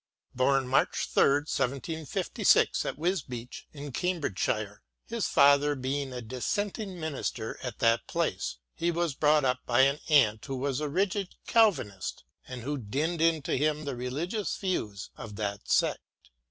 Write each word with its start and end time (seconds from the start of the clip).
Born 0.33 0.67
March 0.67 1.09
3, 1.13 1.21
1756, 1.45 2.87
at 2.87 2.97
Wisbeach, 2.97 3.67
in 3.71 3.91
Cam 3.91 4.19
bridgeshire, 4.19 4.81
his 5.05 5.27
father 5.27 5.75
being 5.75 6.11
a 6.11 6.23
Dissenting 6.23 6.99
minister 6.99 7.59
at 7.61 7.77
that 7.77 8.07
place, 8.07 8.57
he 8.73 8.89
was 8.89 9.13
brought 9.13 9.45
up 9.45 9.59
by 9.67 9.81
an 9.81 9.99
aunt 10.09 10.43
who 10.45 10.55
was 10.57 10.79
a 10.79 10.89
rigid 10.89 11.35
Calvinist 11.45 12.23
and 12.47 12.63
who 12.63 12.79
dinned 12.79 13.21
into 13.21 13.53
him 13.55 13.85
the 13.85 13.95
religious 13.95 14.57
views 14.57 15.11
of 15.17 15.35
that 15.35 15.69
sect. 15.69 16.01